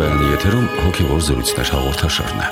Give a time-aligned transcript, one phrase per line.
[0.00, 2.46] Ռադիոկայանի եթերում հոգևոր զրույցներ հաղորդաշարն է։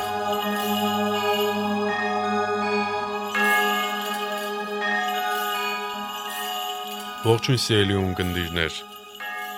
[7.25, 8.77] Ողջույն սիրելի ունկնդիրներ։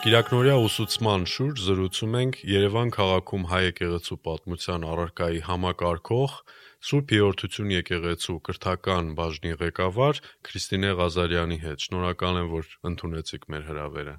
[0.05, 6.39] Կիրակնորյա ուսուցման շուրջ զրուցում ենք Երևան քաղաքում հայ եկեղեցու պատմության առարկայի համակարգող
[6.91, 14.17] Սուրբ Երորդություն եկեղեցու կրթական բաժնի ղեկավար Քրիստինե Ղազարյանի հետ։ Շնորհակալ եմ, որ ընդունեցիք մեր հրավերը։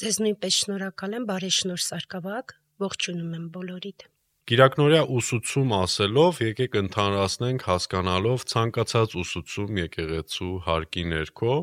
[0.00, 4.06] Ձեզ նույնպես շնորհակալ եմ, բարեշնորհ Սարգսակ, ողջունում եմ բոլորիդ։
[4.50, 11.54] Կիրակնորյա ուսուցում ասելով եկեք ընդհանրացնենք հասկանալով ցանկացած ուսուցում եկեղեցու հարկի ներքո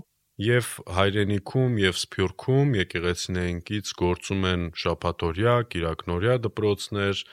[0.46, 7.24] եւ հայրենիքում եւ սփյուռքում եկեղեցիներինքից գործում են շաբաթօրյա, կիրակնորյա դպրոցներ,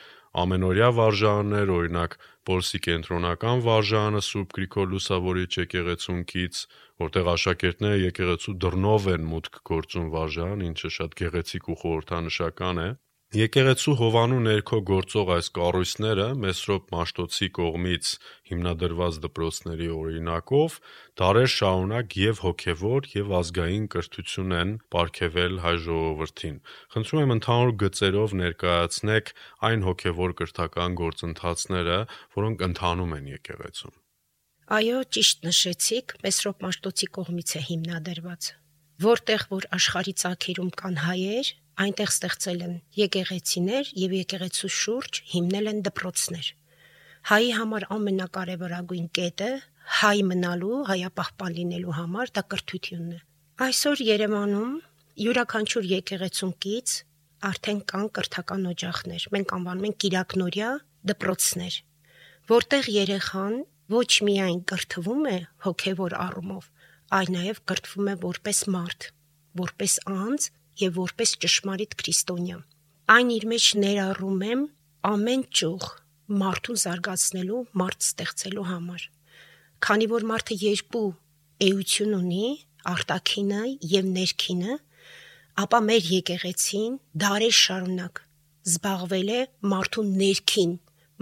[0.45, 2.17] ամենօրյա վարժարաններ, օրինակ
[2.49, 6.65] Պոլսի կենտրոնական վարժարանը Սուրբ Գրիգոր Լուսավորիչ եկեղեցունքից,
[7.05, 12.89] որտեղ աշակերտները եկեղեցու դռնով են մուտք գործում վարժարան, ինչը շատ գեղեցիկ ու խորհրդանշական է։
[13.35, 18.11] Եկեղեցու հովանու ներքո գործող այս կառույցները Մեսրոպ Մաշտոցի կողմից
[18.51, 20.77] հիմնադրված դպրոցների օրինակով
[21.19, 26.61] դարեր շարունակ եւ հոգեվոր եւ ազգային կրթություն են ապարգևել հայ ժողովրդին։
[26.95, 29.35] Խնդրում եմ ընդհանուր գծերով ներկայացնեք
[29.67, 31.99] այն հոգեվոր կրթական գործընթացները,
[32.39, 33.99] որոնք ընթանում են եկեղեցում։
[34.79, 38.55] Այո, ճիշտ նշեցիք, Մեսրոպ Մաշտոցի կողմից է հիմնադրված։
[39.05, 41.49] Որտեղ որ աշխարհի ցակերում կան հայեր,
[41.83, 46.51] այնտեղ ստեղծել են եկեղեցիներ եւ եկեղեցու շուրջ հիմնել են դպրոցներ։
[47.31, 49.51] Հայի համար ամենակարևորագույն կետը
[50.01, 53.19] հայ մնալու, հայապահպան լինելու համար դա կրթությունն է։
[53.65, 54.73] Այսօր Երևանում
[55.25, 56.95] յուրաքանչյուր եկեղեցունքից
[57.49, 60.71] արդեն կան կրթական օջախներ։ Մենք անվանում ենք Կիրակնորյա
[61.11, 61.77] դպրոցներ,
[62.55, 63.57] որտեղ երեխան
[63.95, 66.69] ոչ միայն կրթվում է հոգևոր առումով,
[67.19, 69.09] այլ նաև կրթվում է որպես մարդ,
[69.61, 70.49] որպես անձ
[70.81, 72.59] եւ որպես ճշմարիտ քրիստոնյա։
[73.15, 74.63] Այն իր մեջ ներառում եմ
[75.11, 75.89] ամեն ճյուղ
[76.45, 79.03] մարդուն զարգացնելու, մարդ ստեղծելու համար։
[79.85, 81.09] Քանի որ մարդը երկու
[81.69, 82.47] էություն ունի,
[82.95, 83.63] արտաքինը
[83.95, 84.79] եւ ներքինը,
[85.65, 88.23] ապա մեր եկեղեցին դարեր շարունակ
[88.65, 89.41] զբաղվել է
[89.71, 90.73] մարդու ներքին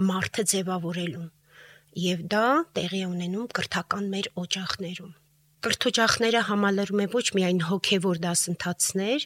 [0.09, 1.27] մարդը ձևավորելուն
[2.03, 2.45] եւ դա
[2.77, 5.11] տեղի ունենում կրթական մեր օջախներում
[5.63, 9.25] կրթօջախները համալրում է ոչ միայն հոգևոր դասընթացներ,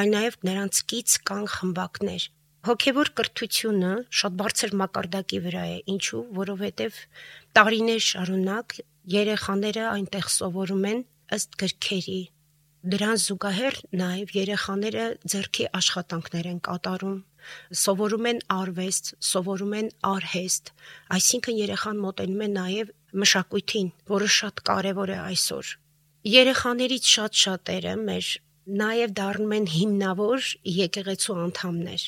[0.00, 2.24] այլ նաև նրանցից կան խմբակներ։
[2.64, 3.90] Հոգևոր կրթությունը
[4.20, 7.02] շատ բարձր մակարդակի վրա է, ինչու, որովհետև
[7.58, 8.76] տարիներ շարունակ
[9.16, 11.04] երեխաները այնտեղ սովորում են
[11.36, 12.18] ըստ գրքերի։
[12.94, 17.20] Դրան զուգահեռ նաև երեխաները ձեռքի աշխատանքներ են կատարում,
[17.84, 20.72] սովորում են արվեստ, սովորում են արհեստ,
[21.16, 22.92] այսինքն երեխան մոտենում է նաև
[23.22, 25.72] մշակույթին, որը շատ կարևոր է այսօր։
[26.34, 28.28] Երեխաներից շատ շատերը մեր
[28.80, 32.04] նաև դառնում են հիմնավոր եկեղեցու անդամներ։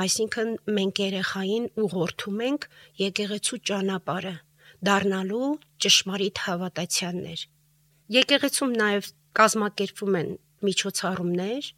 [0.00, 2.66] Այսինքն մենք երեխային ուղղորդում ենք
[3.00, 4.34] եկեղեցու ճանապարհը,
[4.88, 5.48] դառնալու
[5.84, 7.42] ճշմարիտ հավատացյալներ։
[8.16, 10.30] Եկեղեցում նաև կազմակերպվում են
[10.70, 11.68] միջոցառումներ,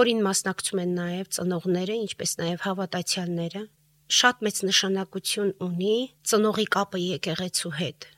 [0.00, 3.62] որին մասնակցում են նաև ծնողները, ինչպես նաև հավատացյալները։
[4.10, 5.98] Շատ մեծ նշանակություն ունի
[6.30, 8.10] ծնողի կապը եկեղեցու հետ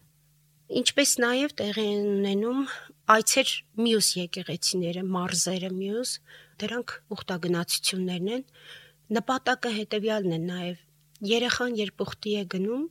[0.73, 2.61] ինչպես նաև տեղի ունենում
[3.13, 3.51] այցեր
[3.85, 6.13] մյուս եկեղեցիները, մարզերը մյուս,
[6.63, 8.45] դրանք ուխտագնացություններն են։
[9.17, 10.81] Նպատակը հետեւյալն է նաև.
[11.33, 12.87] երեխան երբ ուխտի է գնում,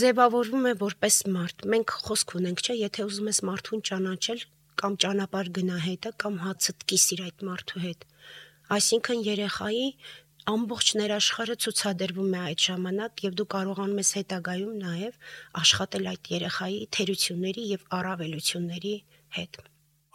[0.00, 4.44] ձևավորվում է որպես մարդ։ Մենք խոսք ունենք, չէ, եթե ուզում ես մարդուն ճանաչել
[4.80, 8.06] կամ ճանապարհ գնա հետը կամ հացդ կիսիր այդ մարդու հետ։
[8.70, 9.86] Այսինքն երեխայի
[10.50, 15.18] ամբողջ ներաշխարը ցուցադրվում է այդ ժամանակ եւ դու կարողանում ես հետագայում նաեւ
[15.62, 18.94] աշխատել այդ երեխայի թերությունների եւ առավելությունների
[19.36, 19.60] հետ։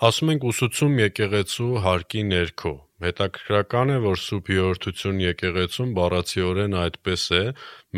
[0.05, 2.73] Ասում ենք ուսուցում եկեղեցու հարկի ներքո։
[3.05, 7.41] Հետաքրքրական է, որ Սուրբ Երորդություն եկեղեցում բառացիորեն այդպես է,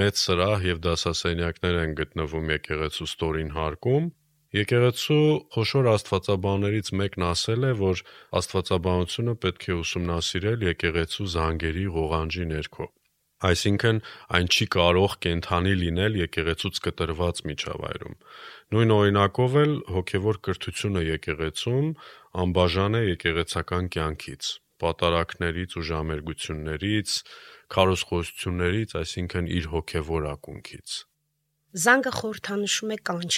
[0.02, 4.08] մեծ սրահ եւ դասասենյակներ են գտնվում եկեղեցու ստորին հարկում,
[4.56, 5.24] Եկեղեցու
[5.54, 8.02] խոշոր աստվածաբաններից մեկն ասել է, որ
[8.40, 12.88] աստվածաբանությունը պետք է ուսումնասիրել եկեղեցու զանգերի ղողանջի ներքո։
[13.48, 14.00] Այսինքն
[14.38, 18.16] այն չի կարող կենթանի լինել եկեղեցուց կտրված միջավայրում։
[18.74, 21.92] Նույն օրինակով էլ հոգևոր կրթությունը եկեղեցում
[22.48, 24.50] անբաժան է եկեղեցական կյանքից,
[24.82, 27.20] պատարակներից ու ժամերգություններից,
[27.78, 30.98] քարոզխոսություններից, այսինքն իր հոգևոր ակունքից։
[31.78, 33.32] Զանգը խորհրդանշում է կանչ,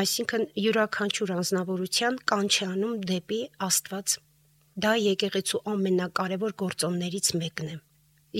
[0.00, 4.12] Այսինքն յուրաքանչյուր անznավորության կանչանում դեպի Աստված։
[4.80, 7.74] Դա եկեղեցու ամենակարևոր գործոններից մեկն է։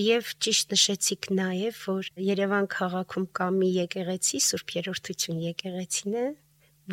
[0.00, 6.24] Եվ ճիշտ նշեցիք նաև, որ Երևան քաղաքում կա մի եկեղեցի, Սուրբ Երորդություն եկեղեցին է,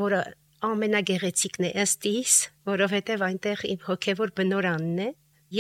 [0.02, 0.22] որը
[0.68, 2.34] ամենագեղեցիկն է ըստ իս,
[2.72, 5.10] որովհետև այնտեղ իմ հոգևոր բնորանն է,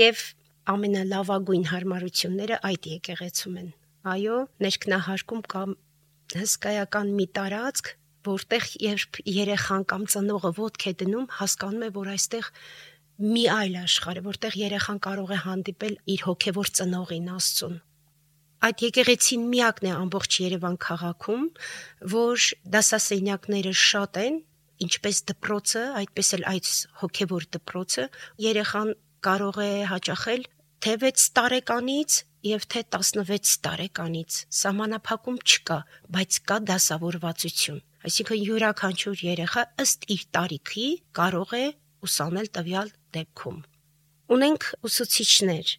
[0.01, 0.25] եւ
[0.74, 3.69] ամենալավագույն հարմարությունները այդ եկեղեցում են։
[4.18, 5.77] Այո, ներքնահարկում կամ
[6.42, 7.94] հսկայական մի տարածք,
[8.27, 12.50] որտեղ երբ երեխան կամ ծնողը ոդք է դնում, հասկանում է, որ այստեղ
[13.18, 17.77] մի այլ աշխարհ է, որտեղ երեխան կարող է հանդիպել իր հոգևոր ծնողին Աստծուն։
[18.68, 21.41] Այդ եկեղեցին միակն է ամբողջ Երևան քաղաքում,
[22.13, 24.39] որ դասասենյակները շատ են,
[24.85, 26.71] ինչպես դպրոցը, այդպես էլ այդ
[27.01, 28.06] հոգևոր դպրոցը
[28.45, 28.94] երեխան
[29.27, 30.47] կարող է հաճախել
[30.85, 35.77] թե 6 տարեկանից եւ թե 16 տարեկանից սահմանափակում չկա,
[36.18, 40.86] բայց կա դասավորվածություն։ Այսինքն յուրաքանչյուր երեխա ըստ իր տարիքի
[41.18, 41.65] կարող է
[42.07, 43.57] ուսանել տվյալ դեպքում։
[44.38, 45.74] Ունենք ուսուցիչներ,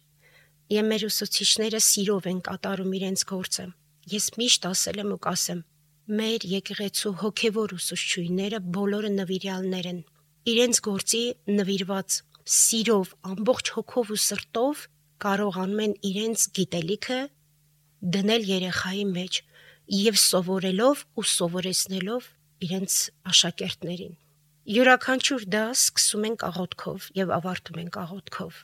[0.75, 3.65] եւ մեր ուսուցիչները սիրով են կատարում իրենց գործը։
[4.13, 5.63] Ես միշտ ասել եմ ու կասեմ.
[6.19, 9.99] մեր եկեղեցու հոգևոր ուսուցչուհիները բոլորը նվիրյալներ են։
[10.53, 11.23] Իրենց գործի
[11.59, 12.15] նվիրված
[12.59, 14.85] սիրով, ամբողջ հոգով ու սրտով
[15.25, 17.19] կարողանում են իրենց գիտելիքը
[18.15, 19.43] դնել երեխայի մեջ
[19.89, 22.25] եւ սովորելով ու սովորեցնելով
[22.65, 22.95] իրենց
[23.31, 24.11] աշակերտներին։
[24.69, 28.59] Յուրաքանչյուր դաս սկսում ենք աղոթքով եւ ավարտում ենք աղոթքով։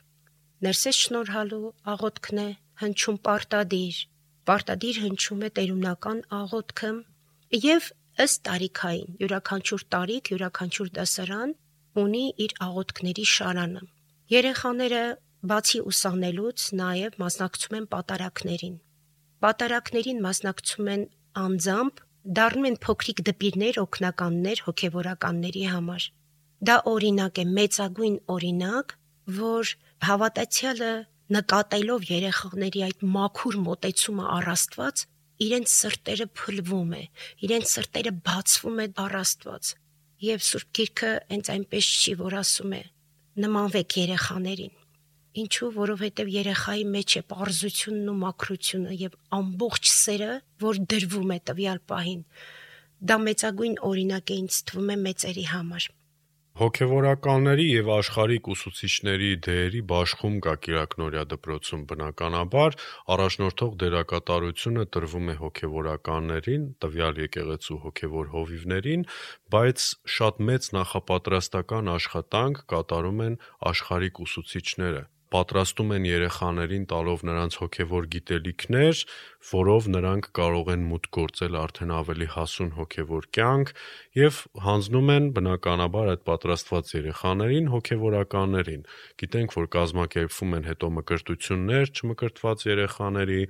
[0.66, 2.48] Ներսես շնորհալու աղոթքն է
[2.84, 3.98] հնչում պարտադիր։
[4.46, 6.92] Պարտադիր հնչում է տերունական աղոթքը
[7.66, 7.90] եւ
[8.26, 11.56] ըստ տարիքային յուրաքանչյուր տարիք, յուրաքանչյուր դասարան
[12.06, 13.82] ունի իր աղոթքների շարանը։
[14.36, 15.04] Երեխաները
[15.50, 18.76] բացի ուսանելուց նաև մասնակցում են պատարակներին։
[19.44, 21.02] Պատարակներին մասնակցում են
[21.40, 21.98] անձամբ,
[22.38, 26.06] դառնում են փոքրիկ դպիրներ, օգնականներ հոգևորականների համար։
[26.66, 28.96] Դա օրինակ է, մեծագույն օրինակ,
[29.40, 29.74] որ
[30.08, 30.94] հավատացյալը
[31.36, 35.06] նկատելով երեխաների այդ մաքուր մոտեցումը առաստված,
[35.46, 37.04] իրենց սրտերը փլվում է,
[37.50, 39.74] իրենց սրտերը բացվում է առաստված։
[40.26, 42.84] Եվ Սուրբ Գիրքը հենց այնպես չի, որ ասում է.
[43.36, 44.76] նմանվեք երեխաներին
[45.36, 50.32] Ինչու, որովհետև երեխայի մեջ է པարզությունն ու մաքրությունը եւ ամբողջ սերը,
[50.64, 52.22] որ դրվում է տվյալ պահին։
[53.10, 55.88] Դա մեծագույն օրինակ է ինձ թվում է մեծերի համար։
[56.56, 62.78] Հոգևորականների եւ աշխարհիկ ուսուցիչների դերի բաշխում կա Կիրակնորիա դպրոցում բնականաբար
[63.16, 69.04] առաջնորդող դերակատարությունը տրվում է հոգևորականներին, տվյալ եկեղեցու հոգևոր հովիվներին,
[69.52, 73.38] բայց շատ մեծ նախապատրաստական աշխատանք կատարում են
[73.74, 79.02] աշխարհիկ ուսուցիչները պատրաստում են երեխաներին տալով նրանց հոգևոր գիտելիքներ,
[79.50, 83.74] որով նրանք կարող են մուտք գործել արդեն ավելի հասուն հոգևոր կյանք
[84.22, 88.88] եւ հանձնում են բնականաբար այդ պատրաստված երեխաներին հոգևորականներին։
[89.24, 93.42] Գիտենք, որ կազմակերպվում են հետո մկրտություններ չմկրտված երեխաների,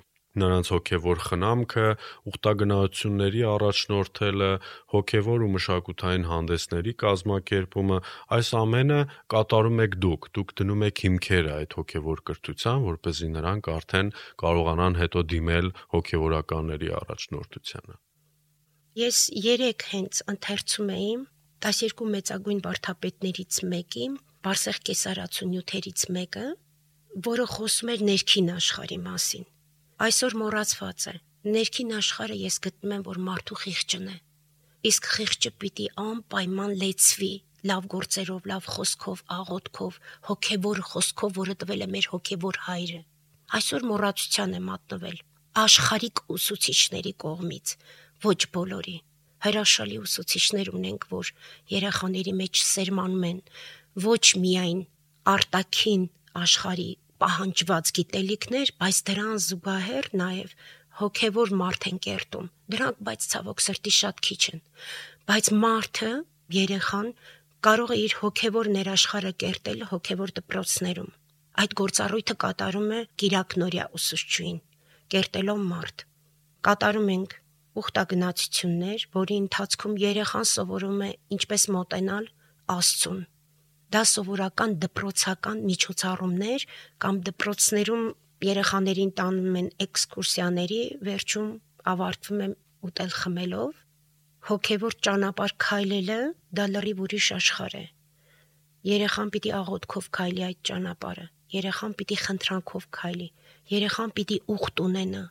[0.42, 1.88] նրանց հոգևոր խնամքը,
[2.32, 4.52] ուխտագնահությունների առաջնորդելը,
[4.96, 8.00] հոգևոր ու մշակութային հանդեսների կազմակերպումը,
[8.36, 9.00] այս ամենը
[9.36, 14.12] կատարում եք դուք։ Դուք դնում եք հիմքերը այդ հոգևոր կրթության, որ เป զի նրանք արդեն
[14.42, 17.96] կարողանան հետո դիմել հոգևորականների առաջնորդությանը։
[18.96, 21.10] Ես 3 հենց ընթերցում էի
[21.66, 24.06] 12 մեծագույն բարթապետներից մեկի,
[24.46, 26.46] Բարսեղ կեսարացու նյութերից մեկը,
[27.26, 29.46] որը խոսում էր ներքին աշխարհի մասին
[29.96, 31.14] այսօր մոռացված է։
[31.56, 34.16] Ներքին աշխարհը ես գտնում եմ, որ մարդու խիղճն է։
[34.90, 37.30] Իսկ խիղճը պիտի անպայման լեցվի
[37.70, 40.00] լավ գործերով, լավ խոսքով, աղոթքով,
[40.30, 43.00] հոգևոր խոսքով, որը տվել է մեր հոգևոր հայրը։
[43.56, 45.18] Այսօր մոռացության է մատնվել
[45.56, 47.74] աշխարհիկ ուսուցիչների կողմից,
[48.26, 48.96] ոչ բոլորի։
[49.46, 51.32] Հրաշալի ուսուցիչներ ունենք, որ
[51.72, 53.40] երախաների մեջ սերմանում են
[54.06, 54.82] ոչ միայն
[55.32, 56.04] արտաքին
[56.42, 56.90] աշխարհի
[57.24, 60.56] պահանջված գիտելիքներ, բայց դրան զուգահեռ նաև
[61.00, 64.62] հոգևոր մարդ են կերտում։ Դրանք բայց ցավոք սրտի շատ քիչ են։
[65.30, 66.12] Բայց մարդը,
[66.56, 67.08] երեխան
[67.66, 71.12] կարող է իր հոգևոր ներաշխարը կերտել հոգևոր դպրոցներում։
[71.66, 74.60] Այդ գործառույթը կատարում է Կիրակնորիա ուսուցչուհին,
[75.16, 76.06] կերտելով մարդ։
[76.68, 77.38] Կատարում ենք
[77.80, 82.30] ուխտագնացություններ, որի ընթացքում երեխան սովորում է ինչպես մոտենալ
[82.76, 83.24] Աստծուն
[83.96, 86.64] դա սովորական դպրոցական միջոցառումներ
[87.04, 88.06] կամ դպրոցներում
[88.44, 91.50] երեխաներին տանում են էքսկուրսիաների, վերջում
[91.92, 92.48] ավարտվում է
[92.90, 93.80] ուտել խմելով։
[94.50, 96.20] Հոգևոր ճանապարհ քայլելը
[96.60, 97.86] դա լրիվ ուրիշ աշխարհ է։
[98.92, 101.26] Երեխան պիտի աղոթքով քայլի այդ ճանապարհը։
[101.56, 103.30] Երեխան պիտի խնդրանքով քայլի։
[103.76, 105.24] Երեխան պիտի ուխտ ունենա,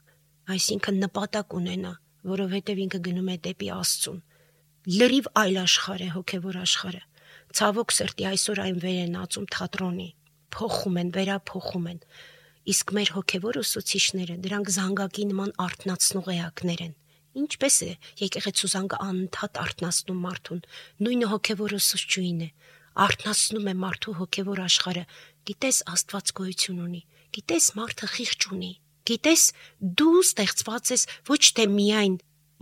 [0.54, 1.92] այսինքն նպատակ ունենա,
[2.34, 4.20] որովհետև ինքը գնում է դեպի Աստծուն։
[4.94, 7.02] Լրիվ այլ աշխարհ է հոգևոր աշխարհը
[7.54, 10.08] Ցավոք սրտի այսօր այն վեր են ածում թատրոնի,
[10.54, 12.00] փոխում են, վերափոխում են։
[12.74, 16.94] Իսկ մեր հոգևոր ուսուցիչները դրանք զանգակի նման արտնացնող էակներ են։
[17.44, 17.90] Ինչպես է
[18.24, 20.60] եկեղեցու զանգը անընդհատ արտնացնում մարդուն։
[21.04, 22.50] Նույնը հոգևոր ուսուցչուհին է
[22.94, 25.02] արտնացնում է մարդու հոգևոր աշխարհը։
[25.50, 27.00] Գիտես Աստված գոյություն ունի։
[27.34, 28.70] Գիտես, մարդը խիղճ ունի։
[29.10, 29.42] Գիտես,
[29.98, 32.14] դու ստեղծված ես ոչ թե միայն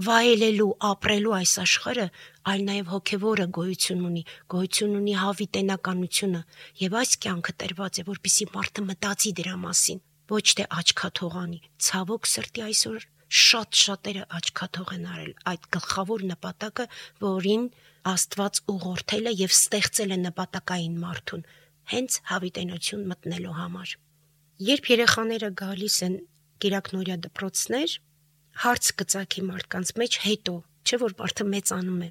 [0.06, 2.06] վայելելու, ապրելու այս աշխարհը,
[2.52, 4.22] այլ նաև հոգևորը գոյություն ունի,
[4.54, 6.42] գոյություն ունի հավիտենականությունը,
[6.82, 12.64] եւ այս կյանքը տրված է, որպիսի մարդը մտածի դրա մասին, ոչ թե աչքաթողանի։ Ցավոք սրտի
[12.72, 16.84] այսօր շատ շատերը աչքաթող են արել այդ գլխավոր նպատակը,
[17.22, 17.62] որին
[18.02, 21.42] Աստված ուղղորդել է եւ ստեղծել է նպատակային մարդուն,
[21.92, 23.92] հենց հավիտենություն մտնելու համար։
[24.68, 26.16] Երբ երեխաները գալիս են
[26.62, 27.94] Կիրակնորիա դպրոցներ,
[28.62, 30.54] հարց գծակի մարդկանց մեջ հետո,
[30.86, 32.10] չէ որ մարդը մեծանում է։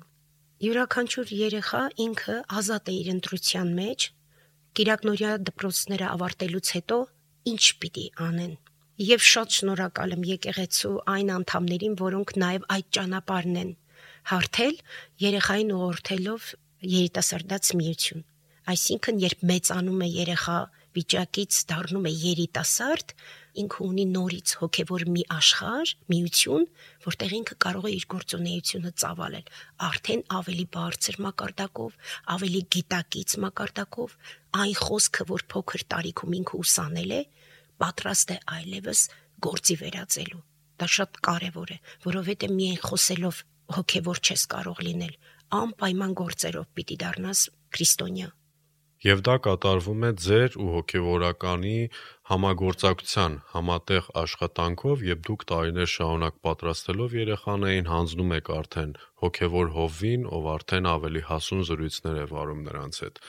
[0.61, 4.09] Յուրաքանչյուր երեխա ինքը ազատ է իր ընտրության մեջ,
[4.71, 6.97] Կիրակնորիա դպրոցները ավարտելուց հետո
[7.51, 8.53] ինչ պիտի անեն
[9.01, 13.71] եւ շատ շնորհակալ եմ եկեղեցու այն անդամներին, որոնք նաեւ այդ ճանապարհն են
[14.31, 14.75] հարթել
[15.23, 16.47] երեխային ուղղորդելով
[16.91, 18.23] երիտասարդաց միություն։
[18.71, 20.57] Այսինքն, երբ մեծանում է երեխա
[20.95, 23.13] վիճակից դառնում է երիտասարդ,
[23.61, 26.65] ինքը ունի նորից հոգևոր մի աշխարհ, միություն,
[27.05, 29.51] որտեղ ինքը կարող է իր գործունեությունը ծավալել,
[29.87, 31.97] արդեն ավելի բարձր մակարդակով,
[32.35, 34.15] ավելի գիտակից մակարդակով,
[34.61, 37.21] այն խոսքը, որ փոքր տարիքում ինքը ուսանել է,
[37.81, 39.05] պատրաստ է այլևս
[39.47, 40.43] գործի վերածելու։
[40.81, 43.41] Դա շատ կարևոր է, որովհետև միայն խոսելով
[43.75, 45.15] հոգևոր չես կարող լինել,
[45.61, 48.29] անպայման գործերով պիտի դառնաս քրիստոնյա։
[49.01, 51.77] Եվ դա կատարվում է ձեր ու հոգևորականի
[52.31, 58.93] համագործակցության համատեղ աշխատանքով եւ դուք տարիներ շարունակ պատրաստելով երեխաներին հանձնում եք արդեն
[59.23, 63.19] հոգևոր հովին, ով արդեն ավելի հասուն զրույցներ է վարում նրանց հետ։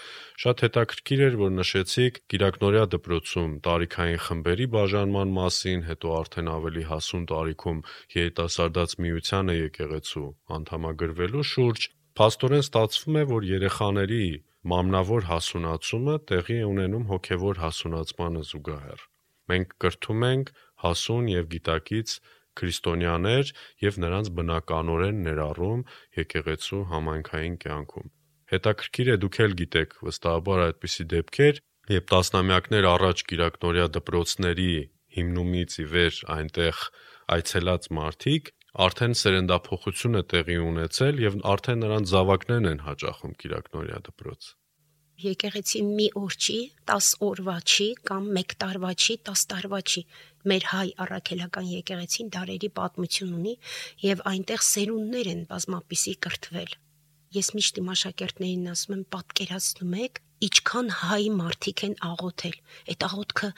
[0.44, 7.26] Շատ հետաքրքիր էր, որ նշեցիք Կիրակնորիա դպրոցում տարիքային խմբերի բաժանման մասին, հետո արդեն ավելի հասուն
[7.32, 7.84] տարիքում
[8.20, 10.28] երիտասարդաց միությանը եկեղեցու
[10.60, 14.24] անդամագրվելու շուրջ։ Փաստորեն ստացվում է, որ երեխաների
[14.70, 19.00] Մամնավոր հասունացումը տեղի է ունենում հոգևոր հասունացմանը զուգահեռ։
[19.52, 20.52] Մենք կրթում ենք
[20.82, 22.14] հասուն եւ գիտակից
[22.60, 23.50] քրիստոնյաներ
[23.82, 25.82] եւ նրանց բնականորեն ներառում
[26.20, 28.08] եկեղեցու համայնքային կյանքում։
[28.52, 31.60] Հետաքրքիր է դուք էլ գիտեք վստահաբար այդպիսի դեպքեր,
[31.92, 34.72] երբ տասնամյակներ առաջ Կիրակնորիա դպրոցների
[35.16, 36.82] հիմնումից ի վեր այնտեղ
[37.36, 44.46] այցելած մարդիկ արդեն սերնդափոխություն է տեղի ունեցել եւ արդեն նրանց զավակներն են հաճախում Կիրակնորիա դպրոց։
[45.22, 46.56] Եկեղեցի մի օր չի,
[46.88, 50.02] 10 օրվա չի կամ 1 տարվա չի, 10 տարվա չի։
[50.48, 53.54] Մեր հայ առաքելական եկեղեցին դարերի պատմություն ունի
[54.08, 56.76] եւ այնտեղ սերունդներ են բազմապիսի կրթվել։
[57.36, 62.60] Ես միշտ իմ աշակերտներին ասում եմ, պատկերացնում եք, ինչքան հայ մարդիկ են աղոթել։
[62.92, 63.50] Այդ աղոթքը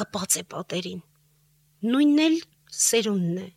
[0.00, 1.00] կպած է պատերին։
[1.90, 2.36] Նույնն էլ
[2.80, 3.48] սերունդն է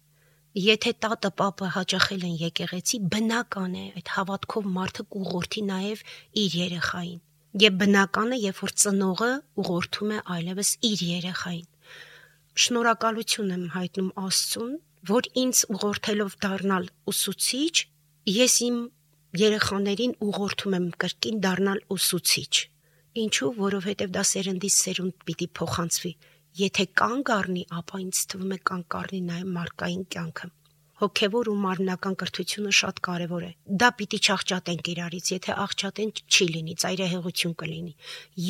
[0.53, 6.01] Եթե տատը պապը հաճախել են եկեղեցի, բնական է այդ հավատքով մարդը կուղորթի նաև
[6.41, 7.22] իր երեխային։
[7.63, 9.29] Եվ բնական է, երբ որ ծնողը
[9.63, 11.65] ուղղորդում է այլևս իր երեխային։
[12.65, 14.75] Շնորհակալություն եմ հայտնում Աստծուն,
[15.10, 17.75] որ ինձ ուղղորդելով դառնալ ուսուցիչ,
[18.38, 18.77] ես իմ
[19.41, 22.53] երեխաներին ուղղորդում եմ կրկին դառնալ ուսուցիչ։
[23.24, 26.13] Ինչու, որովհետև դա սերնդից սերունդ պիտի փոխանցվի
[26.53, 30.50] Եթե կանգ առնի, ապա ինձ թվում է կանգ առնի նաև մարդկային կյանքը։
[31.01, 33.50] Հոգևոր ու մարմնական կրթությունը շատ կարևոր է։
[33.81, 37.93] Դա պիտի չաղճատենք իրարից, եթե աղճատենք չի լինի, ծայրահեղություն կլինի։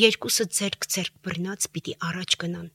[0.03, 2.67] Երկուսը ձերք-ձերք բռնած պիտի առաջ գնան։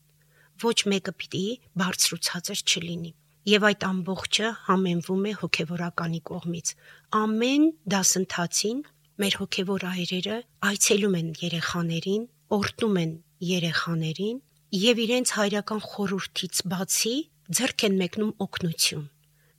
[0.64, 1.44] Ոչ մեկը պիտի
[1.84, 3.12] բարձրուցածր չլինի
[3.48, 6.72] եւ այդ ամբողջը համենվում է հոգեվորականի կողմից։
[7.20, 8.82] Ամեն դասընթացին
[9.22, 10.36] մեր հոգևոր այրերը
[10.72, 13.14] այցելում են երեխաներին, օրտում են
[13.48, 17.12] երեխաներին եւ իրենց հայրական խորուրդից բացի
[17.56, 19.04] ձեռք են մեկնում օգնություն։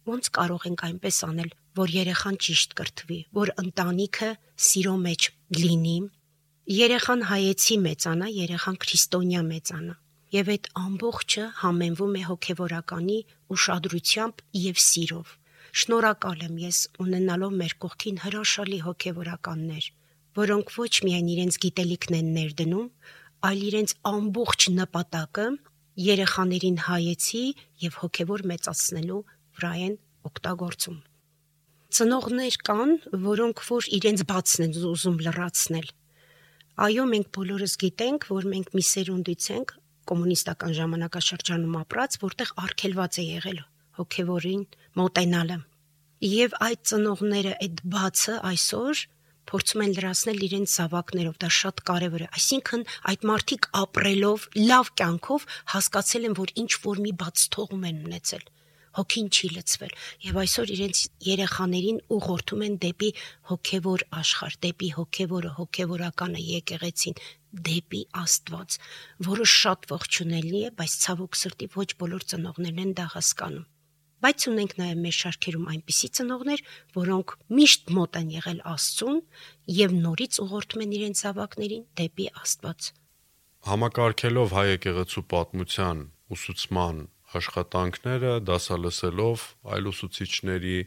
[0.10, 1.50] Ոնց կարող ենք այնպես անել,
[1.80, 4.30] որ երեխան ճիշտ կրթվի, որ ընտանիքը
[4.70, 5.98] սիրո մեջ լինի,
[6.70, 9.96] երեխան հայեցի մեծանա, երեխան քրիստոնյա մեծանա։
[10.30, 13.20] Եվ այդ ամբողջը համենվում է հոգեվորականի
[13.56, 15.32] ուշադրությամբ եւ սիրով։
[15.80, 19.88] Շնորհակալ եմ ես ունենալով մեր կողքին հրաշալի հոգեվորականներ,
[20.38, 22.88] որոնք ոչ միայն իրենց գիտելիքն են ներդնում,
[23.48, 25.46] այլ իրենց ամբողջ նպատակը
[26.00, 27.44] երեխաներին հայեցի
[27.84, 29.22] եւ հոգեվոր մեծացնելու
[29.60, 29.96] վրա են
[30.30, 30.98] օգտագործում։
[31.90, 32.92] Ծնողներ կան,
[33.26, 35.88] որոնք որ իրենց բացն են ուզում լրացնել։
[36.80, 39.74] Այո, մենք բոլորս գիտենք, որ մենք մի սերունդից ենք
[40.10, 43.60] կոմունիստական ժամանակաշրջանում ապրած, որտեղ արգելված է եղել
[44.00, 44.62] հոգեվորին
[45.00, 45.58] մոտենալը։
[46.30, 49.04] Եվ այդ ծնողները այդ բացը այսօր
[49.50, 55.50] փորձում են լրացնել իրենց զավակներով, դա շատ կարևոր է։ Այսինքն այդ մարդիկ ապրելով լավ կյանքով
[55.74, 58.48] հասկացել են, որ ինչ որ մի բաց թողում են ունեցել
[58.98, 59.92] հոգին չի լցվել
[60.26, 63.10] եւ այսօր իրենց երեխաներին ուղղորդում են դեպի
[63.52, 67.20] հոգեվոր աշխարհ, դեպի հոգեվորը, հոգեվորականը եկեղեցին,
[67.70, 68.80] դեպի Աստված,
[69.30, 73.68] որը շատ ողջունելի է, բայց ցավոք սրտի ոչ բոլոր ծնողներն են դա հասկանում։
[74.20, 76.64] Բայց ունենք նաև մեր շարքերում այնպիսի ծնողներ,
[76.96, 79.22] որոնք միշտ մոտ են եղել Աստծուն
[79.80, 82.90] եւ նորից ուղղորդում են իրենց զավակներին դեպի Աստված։
[83.70, 86.04] Համակարգելով հայ եկեղեցու պատմության
[86.36, 87.02] ուսուցման
[87.40, 90.78] աշխատանքները, դասալսելով այլ ուսուցիչների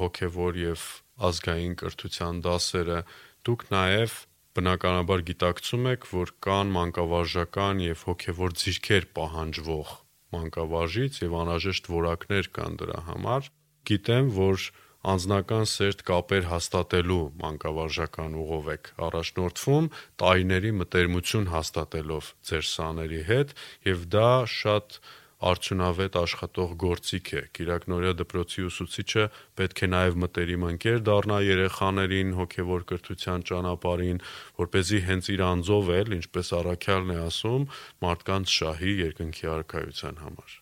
[0.00, 0.84] հոգևոր եւ
[1.30, 3.00] ազգային կրթության դասերը,
[3.44, 4.20] դուք նաև
[4.56, 9.99] բնականաբար գիտակցում եք, որ կան մանկավարժական եւ հոգեվոր ձիրքեր պահանջվող
[10.34, 13.50] մանկավարժից եւ անհրաժեշտ որակներ կան դրա համար։
[13.90, 14.68] Գիտեմ, որ
[15.10, 19.86] անձնական սերտ կապեր հաստատելու մանկավարժական ուղով եք առաջնորդվում
[20.20, 23.54] տարիների մտերմություն հաստատելով ձեր սաների հետ
[23.88, 25.00] եւ դա շատ
[25.40, 29.24] արդյունավետ աշխատող գործիք է։ Կիրակնորիա դպրոցի ուսուցիչը
[29.60, 34.20] պետք է նաև մտերիմ ընկեր դառնա երեխաներին հոգևոր կրթության ճանապարհին,
[34.60, 37.64] որ เป զի հենց իր անձով էլ, ինչպես Արաքյալն է ասում,
[38.04, 40.58] մարդկանց շահի երկնքի արքայության համար։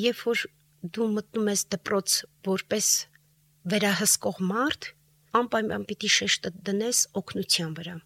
[0.00, 0.44] Երբ որ
[0.80, 2.14] դու մտնում ես դպրոց
[2.46, 2.86] որպես
[3.70, 4.86] վերահսկող մարդ,
[5.40, 7.96] անպայման պիտի շեշտը դնես օգնության վրա։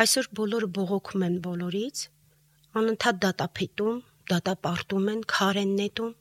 [0.00, 1.98] Այսօր բոլորը բողոքում են բոլորից,
[2.80, 3.98] անընդհատ դատապետում,
[4.30, 6.12] դատապարտում են, քար են նետում,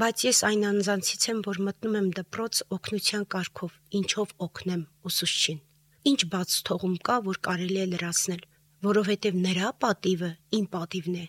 [0.00, 5.58] բայց ես այն անձանցից եմ, որ մտնում եմ դպրոց օգնության կարգով, ինչով օգնեմ ուսուցչին։
[6.10, 8.44] Ինչ բաց թողում կա, որ կարելի է լրացնել,
[8.86, 11.26] որովհետև նրա պատիվը իմ պատիվն է,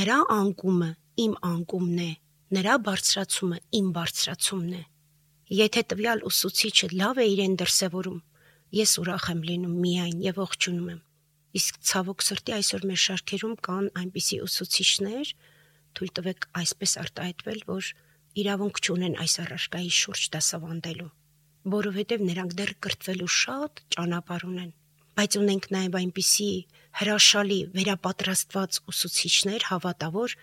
[0.00, 0.90] նրա անկումը
[1.24, 2.12] իմ անկումն է,
[2.58, 4.84] նրա բարձրացումը իմ բարձրացումն է։
[5.64, 8.22] Եթե տվյալ ուսուցիչը լավ է իրեն դրսևորում,
[8.84, 11.02] ես ուրախ եմ լինում միայն եւ ողջունում եմ
[11.54, 15.28] Իսկ ցավոք սրտի այսօր մեր շարքերում կան այնպիսի ուսուցիչներ,
[15.94, 17.90] թույլ տվեք այսպես արտահայտվել, որ
[18.42, 21.10] իրավունք չունեն այս առարկայի շուրջ դասավանդելու,
[21.74, 24.72] որովհետև նրանք դեռ կրթվելու շատ ճանապարհ ունեն։
[25.14, 26.50] Բայց ունենք նաև այնպիսի
[26.98, 30.38] հրաշալի վերապատրաստված ուսուցիչներ, հավատավոր,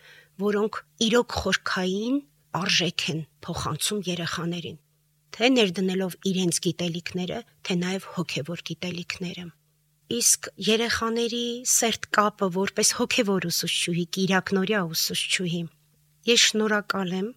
[0.48, 2.20] որոնք իրոք խորքային
[2.62, 4.78] արժեք են փոխանցում երեխաներին,
[5.36, 9.52] թե ներդնելով իրենց գիտելիքները, թե նաև հոգևոր գիտելիքները
[10.12, 15.62] իսկ երեխաների սերտ կապը որպես հոգևոր ուսուցչուհի, Կիրակնորյա ուսուցչուհի։
[16.28, 17.30] Ես շնորհակալ եմ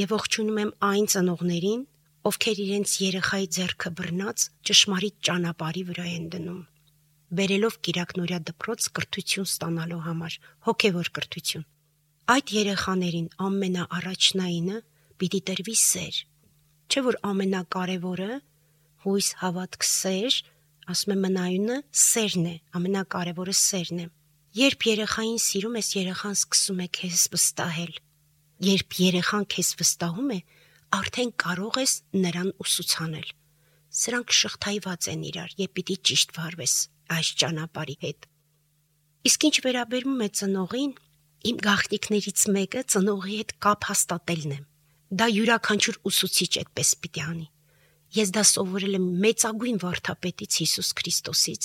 [0.00, 1.82] եւ ողջունում եմ այն ծնողներին,
[2.30, 6.62] ովքեր իրենց երեխայի ձեռքը բռնած ճշմարիտ ճանապարհի վրա են դնում,
[7.36, 11.68] բերելով Կիրակնորյա դպրոց կրթություն ստանալու համար, հոգևոր կրթություն։
[12.36, 14.82] Այդ երեխաներին ամենաառաջնայինը
[15.20, 16.16] պիտի տրվի սեր։
[16.86, 18.34] Չէ որ ամենակարևորը
[19.06, 20.42] հույս, հավատք, սեր
[20.92, 24.06] ասում եմ մնայունը սերն է, ամենակարևորը սերն է։
[24.56, 27.96] Երբ երեխային սիրում ես, երեխան սկսում է քեզ վստահել։
[28.66, 30.38] Երբ երեխան քեզ վստահում է,
[30.96, 33.34] արդեն կարող ես նրան ուսուցանել։
[33.96, 36.76] Սրանք շղթայված են իրար, եւ պիտի ճիշտ վարվես
[37.16, 38.30] այս ճանապարհի հետ։
[39.26, 40.92] Իսկ ինչ վերաբերում է ծնողին,
[41.50, 44.58] իմ գաղտնիքներից մեկը ծնողի հետ կապ հաստատելն է։
[45.20, 47.46] Դա յուրաքանչյուր ուսուցիչ այդպես պիտի անի։
[48.16, 51.64] Ես դա սովորել եմ մեծագույն վարդապետից Հիսուս Քրիստոսից,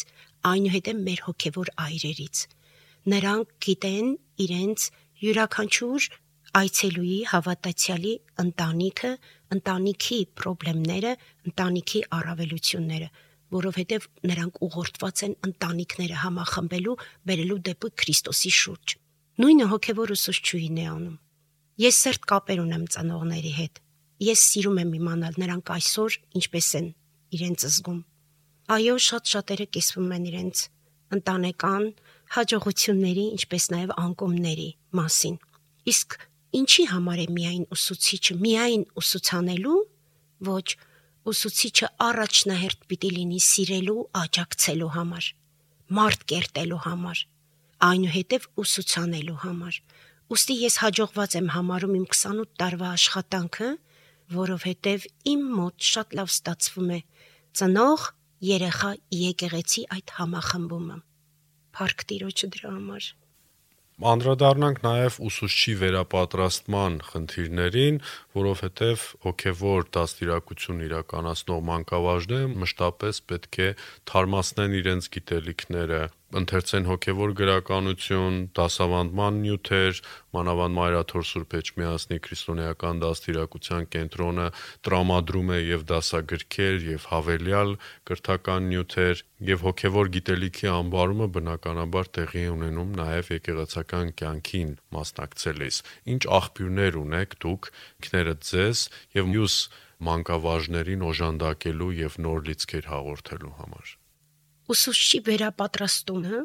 [0.50, 2.40] այնուհետև մեր հոգևոր այրերից։
[3.14, 4.10] Նրանք գիտեն
[4.46, 4.88] իրենց
[5.22, 6.08] յուրաքանչյուր
[6.62, 8.12] այցելուի հավատացյալի
[8.44, 9.12] ընտանիքը,
[9.56, 11.14] ընտանիքի խնդիրները,
[11.52, 13.08] ընտանիքի առավելությունները,
[13.56, 16.98] որովհետև նրանք ուղղորդված են ընտանիքները համախմբելու,
[17.32, 18.98] բերելու դեպի Քրիստոսի շուրջ։
[19.40, 21.16] Նույնը հոգևոր ուսուցչուհին է անում։
[21.86, 23.82] Ես սերտ կապեր ունեմ ծնողների հետ
[24.22, 26.88] Ես սիրում եմ իմանալ նրանք այսօր ինչպես են
[27.38, 28.02] իրենց զգում։
[28.72, 30.62] Այո, շատ շատերը կիսվում են իրենց
[31.18, 31.88] ընտանեկան
[32.36, 35.36] հաջողությունների, ինչպես նաև անկումների մասին։
[35.92, 36.18] Իսկ
[36.62, 39.82] ինչի համար է միայն ուսուցիչը, միայն ուսուցանելու,
[40.52, 40.68] ոչ
[41.32, 45.26] ուսուցիչը առաջնահերթ պիտի լինի սիրելու, աջակցելու համար,
[45.98, 47.24] մարդ կերտելու համար,
[47.92, 49.78] այնուհետև ուսուցանելու համար։
[50.32, 53.70] Ոստի ես հաջողված եմ համարում իմ 28 տարվա աշխատանքը,
[54.36, 57.00] որովհետև իմ մոտ շատ լավ ստացվում է
[57.62, 58.06] ծնող
[58.52, 58.92] երեխա
[59.22, 61.02] եկեղեցի այդ համախմբումը։
[61.78, 63.10] Փառք Տիրոջը դրա համար։
[64.12, 68.00] Անդրադառնանք նաև ուսուցչի վերապատրաստման խնդիրներին,
[68.38, 73.70] որովհետև հոգևոր դաստիարակություն իրականացնող մանկավարժները մշտապես պետք է
[74.10, 76.02] թարմացնեն իրենց գիտելիքները,
[76.40, 80.00] ընթերցեն հոգևոր գրականություն, դասավանդման նյութեր,
[80.38, 84.48] մանավանդ Մայրաթոր Սուրբ Էջմիածնի քրիստոնեական դաստիարակության կենտրոնը
[84.88, 87.76] տրամադրում է եւ դասագրքեր եւ հավելյալ
[88.12, 95.82] կրթական նյութեր եւ հոգևոր գիտելիքի անբարումը բնականաբար տեղի ունենում նաեւ եկեղեցական կյանքին մասնակցելիս։
[96.16, 98.86] Ինչ աղբյուրներ ունեք դուք ինքներդ ձեզ
[99.20, 99.58] եւ մյուս
[100.12, 104.01] մանկավարժներին օժանդակելու եւ նոր լիցքեր հաղորդելու համար
[104.72, 106.42] ուսուցչի վերապատրաստումը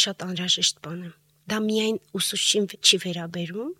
[0.00, 1.12] շատ անհրաժեշտ բան է։
[1.50, 3.70] Դա միայն ուսուցչին չի վերաբերում,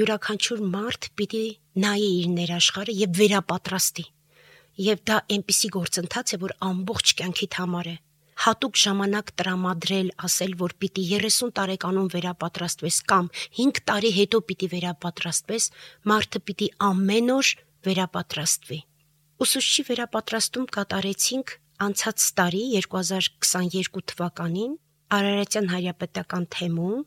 [0.00, 1.42] յուրաքանչյուր մարդ պիտի
[1.84, 4.06] նայի իր ներաշխարը եւ վերապատրաստի։
[4.90, 7.96] Եվ դա այնպիսի գործընթաց է, որ ամբողջ կյանքիդ համար է
[8.40, 13.26] հատուկ ժամանակ տրամադրել, ասել, որ պիտի 30 տարեկանում վերապատրաստվես կամ
[13.58, 15.66] 5 տարի հետո պիտի վերապատրաստվես,
[16.12, 17.50] մարդը պիտի ամեն օր
[17.88, 18.78] վերապատրաստվի։
[19.44, 24.72] Ուսուցչի վերապատրաստում կատարեցինք անցած տարի 2022 թվականին
[25.16, 26.98] Արարատյան հայրապետական թեմում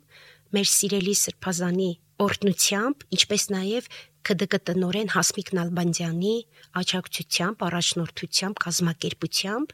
[0.54, 1.92] մեր սիրելի սրբազանի
[2.24, 3.88] օրտնությամբ, ինչպես նաև
[4.24, 6.36] ԿԴԿ տնորեն Հասմիկ Նալբանդյանի
[6.82, 9.74] աջակցությամբ, առաջնորդությամբ, կազմակերպությամբ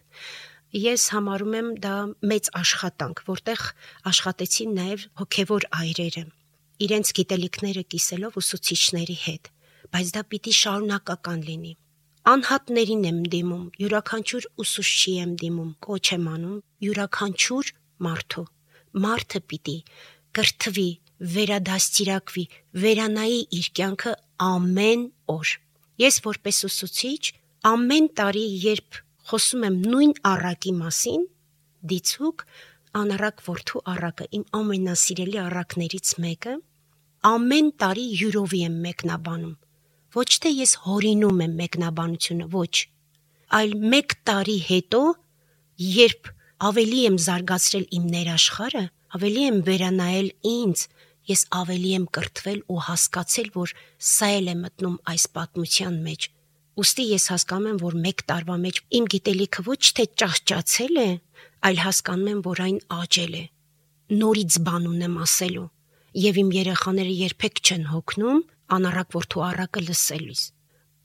[0.83, 1.95] ես համարում եմ դա
[2.31, 3.65] մեծ աշխատանք, որտեղ
[4.13, 6.23] աշխատեցին նաև հոգևոր այրերը
[6.85, 9.49] իրենց գիտելիքները կիսելով ուսուցիչների հետ,
[9.93, 11.73] բայց դա պիտի շարունակական լինի։
[12.27, 17.69] Անհատներին եմ դիմում, յուրաքանչյուր ուսուցչի եմ դիմում, կոչ եմ անում յուրաքանչյուր
[18.05, 18.43] մարդու։
[19.05, 19.75] Մարդը պիտի
[20.39, 20.89] կրթվի,
[21.36, 22.43] վերադաստիարակվի,
[22.84, 24.13] վերանայի իր կյանքը
[24.49, 25.05] ամեն
[25.36, 25.53] օր։
[26.03, 27.23] Ես որպես ուսուցիչ
[27.71, 31.25] ամեն տարի, երբ խոսում եմ նույն առակի մասին,
[31.89, 32.45] դիցուկ
[32.99, 36.53] անառակ ворթու առակը իմ ամենասիրելի առակներից մեկը,
[37.32, 39.58] ամեն տարի յուրովի եմ մեկնաբանում
[40.15, 42.73] ոչ թե ես հորինում եմ մեկնաբանությունը ոչ
[43.59, 45.03] այլ 1 տարի հետո
[45.89, 46.31] երբ
[46.69, 48.83] ավելի եմ զարգացրել իմ ներաշխարը
[49.19, 50.87] ավելի եմ վերանայել ինձ
[51.29, 53.73] ես ավելի եմ կրթվել ու հասկացել որ
[54.09, 56.29] սա էլ է մտնում այս պատմության մեջ
[56.79, 61.07] Ոստի ես հասկանում եմ, որ 1 տարվա մեջ իմ գիտելիքը ոչ թե ճահճացել է,
[61.67, 63.41] այլ հասկանում եմ, որ այն աճել է։
[64.19, 65.65] Նորից բան ունեմ ասելու,
[66.23, 68.39] եւ իմ երեխաները երբեք չեն հոգնում
[68.75, 70.41] անառակ որդու առակը լսելիս։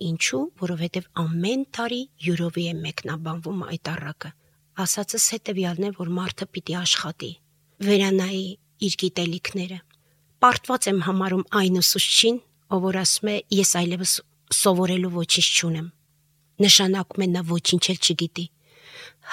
[0.04, 4.30] Ինչու, որովհետև ամեն տարի յուրովի է մեկնաբանվում այդ առակը։
[4.84, 7.30] Ասածս հետևյալն է, որ մարդը պիտի աշխատի,
[7.88, 8.46] վերանայի
[8.88, 9.78] իր գիտելիքները։
[10.44, 12.40] Պարտված եմ համարում այն ուսուցչին,
[12.74, 14.14] ով որ ասում է, ես այլևս
[14.58, 15.86] սովորելու ոչինչ չունեմ։
[16.64, 18.44] Նշանակում է նա ոչինչ էլ չգիտի։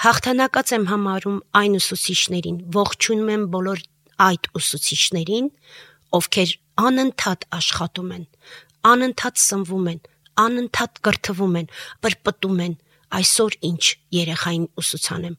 [0.02, 3.82] Հաղթանակած եմ համարում այն ուսուցիչներին, ողջունում եմ բոլոր
[4.26, 5.50] այդ ուսուցիչներին,
[6.18, 6.54] ովքեր
[6.86, 8.24] անընդհատ աշխատում են,
[8.92, 10.00] անընդհատ սնվում են,
[10.42, 12.76] անընդհատ կրթվում են, պրպտում են,
[13.22, 13.84] այսօր ինչ
[14.16, 15.34] երեխային ուսուցանեմ։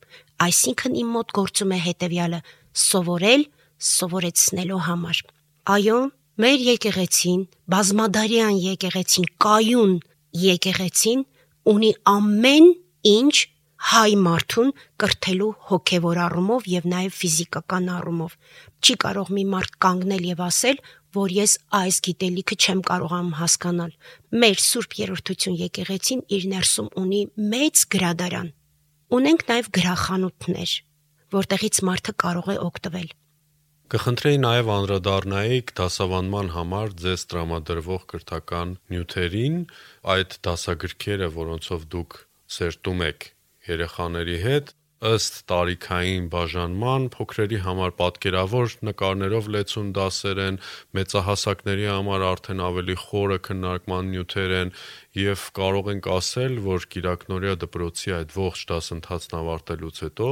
[0.47, 2.41] Այսինքն իմ մոտ գործում է հետեւյալը՝
[2.83, 3.47] սովորել,
[3.93, 5.23] սովորեցնելու համար։
[5.73, 5.99] Այո,
[6.33, 9.91] Մեր եկեղեցին, բազմադարյան եկեղեցին, կայուն
[10.43, 11.19] եկեղեցին
[11.69, 12.69] ունի ամեն
[13.09, 13.35] ինչ
[13.91, 14.71] հայ մարդուն
[15.03, 18.33] կրթելու հոգևոր առումով եւ նաեւ ֆիզիկական առումով։
[18.81, 20.81] Չի կարող մի մարդ կանգնել եւ ասել,
[21.13, 23.91] որ ես այս գիտելիքը չեմ կարողանում հասկանալ։
[24.43, 27.21] Մեր Սուրբ Երրորդություն եկեղեցին իր ներսում ունի
[27.54, 28.47] մեծ գրադարան։
[29.13, 30.71] Ունենք նաեւ գրախանութներ,
[31.38, 33.10] որտեղից մարդը կարող է օգտվել։
[33.93, 39.58] Կխնդրեի նաև անդրադառնայիք դասավանդման համար ձեզ տրամադրվող կրթական նյութերին,
[40.13, 42.15] այդ դասագրքերը, որոնցով դուք
[42.58, 43.28] սերտում եք
[43.69, 50.59] երեխաների հետ, ըստ տարիքային բաժանման փոքրերի համար պատկերավոր նկարներով լեցուն դասեր են,
[50.97, 54.73] մեծահասակների համար արդեն ավելի խորը քննարկման նյութեր են
[55.19, 60.29] եւ կարող ենք ասել, որ Կիրակնորիա դպրոցի այդ ողջ դասընթացն ավարտելուց հետո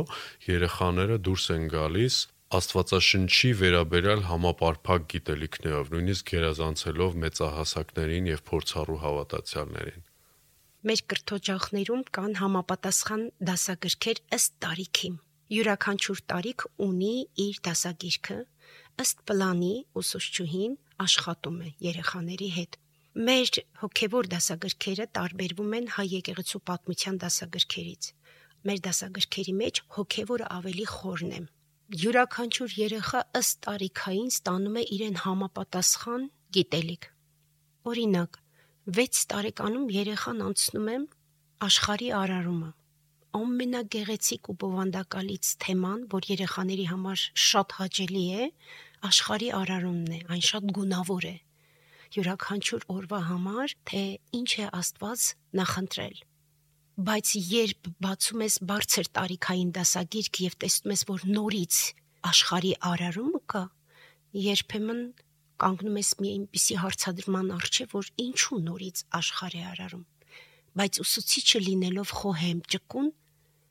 [0.51, 10.11] երեխաները դուրս են գալիս Աստվածաշնչի վերաբերյալ համապարփակ գիտելիքներով, նույնիսկ գերազանցելով մեծահասակներին եւ փորձառու հավատացյալներին։
[10.89, 15.10] Մեր կրթօջախներում կան համապատասխան դասագրքեր ըստ տարիքի։
[15.56, 17.12] Յուրաքանչյուր տարիք ունի
[17.46, 18.38] իր դասագիրքը,
[19.06, 22.80] ըստ պլանի ուսուցչուհին աշխատում է երեխաների հետ։
[23.30, 28.12] Մեր հոգևոր դասագրքերը տարբերվում են հայ եկեղեցու պատմության դասագրքերից։
[28.70, 31.41] Մեր դասագրքերի մեջ հոգևորը ավելի խորն է
[31.91, 36.22] յուրաքանչյուր երեխա ըստ տարիքային ստանում է իրեն համապատասխան
[36.56, 37.08] գիտելիք։
[37.91, 38.38] Օրինակ,
[38.89, 40.96] 6 տարեկանում երեխան անցնում է
[41.67, 42.70] աշխարհի արարումը։
[43.38, 48.50] Ամենագեղեցիկ ու բովանդակալից թեման, որ երեխաների համար շատ հաճելի է,
[49.12, 51.36] աշխարհի արարումն է, այն շատ գունավոր է։
[52.17, 54.04] Յուրաքանչյուր օրվա համար, թե
[54.41, 55.30] ինչ է Աստված
[55.62, 56.17] նախընտրել
[57.02, 61.78] բայց երբ բացում ես բարձր տարիքային դասագիրք եւ տեսնում ես, որ նորից
[62.30, 63.62] աշխարհի արարումը կա,
[64.38, 65.00] երբեմն
[65.62, 70.06] կանգնում ես մի այնպիսի հարցադրման առջև, որ ինչու նորից աշխարհի արարում։
[70.82, 73.10] Բայց ուսուցիչը լինելով խոհեմ ճկուն,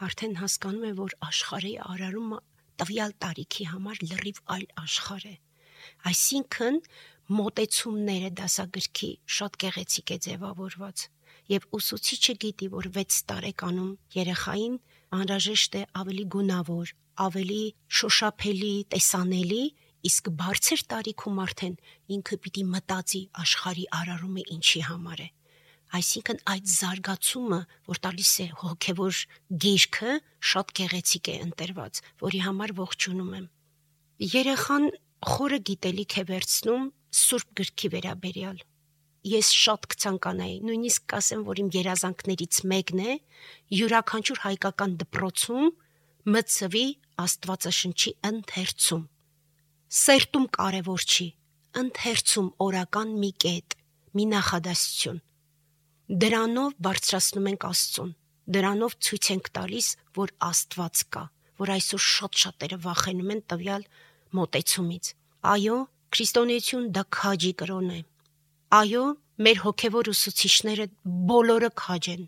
[0.06, 2.38] արդեն հասկանում է, որ աշխարհի արարումը
[2.80, 5.34] տվյալ տարիքի համար լրիվ այլ աշխարհ է։
[6.10, 6.78] Այսինքն
[7.40, 11.04] մոտեցումները դասագրքի շատ գեղեցիկ է ձևավորված
[11.50, 14.74] եւ ուսուցիչը գիտի, որ 6 տարեկանում երեխային
[15.18, 16.92] անհրաժեշտ է ավելի գունավոր,
[17.26, 17.62] ավելի
[18.00, 19.64] շոշափելի, տեսանելի,
[20.08, 21.76] իսկ բարձր տարիքում արդեն
[22.16, 25.28] ինքը պիտի մտածի աշխարհի արարումը ինչի համար է։
[26.00, 27.60] Այսինքն այդ զարգացումը,
[27.90, 29.20] որ տալիս է հոգևոր
[29.64, 30.16] գիրքը,
[30.50, 33.46] շատ գեղեցիկ է ընտրված, որի համար ողջունում եմ։
[34.38, 34.90] Երեխան
[35.30, 38.60] խորը գիտելիք է վերցնում Սուրբ գրքի վերաբերյալ
[39.26, 43.16] ես շատ կցանկանայի, նույնիսկ կասեմ, որ իմ երազանքներից մեկն է
[43.76, 45.66] յուրաքանչյուր հայկական դպրոցում
[46.36, 46.84] մցվի
[47.20, 49.02] Աստվածաշնչի ընթերցում։
[49.90, 51.24] Սերտում կարևոր չի,
[51.80, 53.74] ընթերցում օրական մի կետ,
[54.14, 55.16] մի նախադասություն։
[56.24, 58.12] Դրանով բարձրացնում ենք Աստծուն։
[58.54, 59.88] Դրանով ցույց ենք տալիս,
[60.20, 61.24] որ Աստված կա,
[61.62, 63.88] որ այսօր շատ շատերը վախենում են տվյալ
[64.38, 65.12] մոտեցումից։
[65.54, 65.82] Այո,
[66.14, 68.00] քրիստոնեություն դա քաջի կրոն է,
[68.70, 69.04] Այո,
[69.42, 70.84] մեր հոգևոր ուսուցիչները
[71.26, 72.20] բոլորը քաջ են։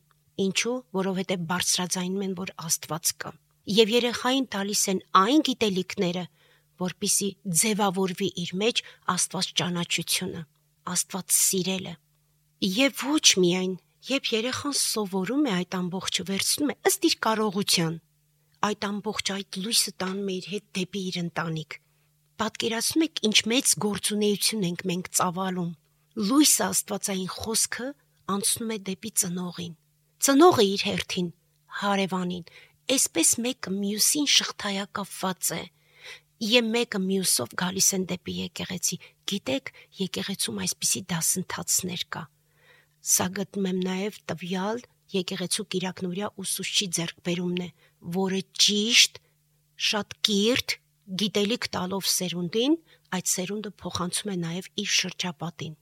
[0.43, 0.73] Ինչու?
[0.99, 3.31] Որովհետև բարձրաձայնում են, որ Աստված կա։
[3.79, 6.25] Եվ երեխային տալիս են այն գիտելիքները,
[6.83, 7.29] որpիսի
[7.63, 8.83] ձևավորվի իր մեջ
[9.15, 10.43] Աստված ճանաչությունը,
[10.93, 11.95] Աստված սիրելը։
[12.83, 13.75] Եվ ոչ միայն,
[14.13, 17.95] երբ երեխան սովորում է այդ ամբողջը վերցնում է ըստ իր կարողության,
[18.63, 21.79] այդ ամբողջ այդ լույսը տանում է իր հետ դեպի իր ընտանիք։
[22.43, 25.73] Պատկերացնում եք ինչ մեծ գործունեություն ենք մենք ծավալում
[26.13, 27.87] լույսը աստվածային խոսքը
[28.33, 29.75] անցնում է դեպի ծնողին։
[30.23, 31.29] Ծնողը իր հերթին
[31.83, 32.45] հարևանին,
[32.97, 35.63] այսպես մեկը մյուսին շղթայակապված է
[36.43, 38.97] եւ մեկը մյուսով գալիս են դեպի եկեղեցի։
[39.31, 42.23] Գիտեք, եկեղեցում այսպիսի դասընթացներ կա։
[43.13, 47.69] Սա գտնում եմ նաեւ տվյալ եկեղեցու Կիրակնորիա ուսուցչի ձեռքբերումն է,
[48.17, 49.21] որը ճիշտ
[49.93, 50.77] շատ կիրթ
[51.23, 52.77] գիտելիք տալով սերունդին,
[53.19, 55.75] այդ սերունդը փոխանցում է նաեւ իր շրջապատին։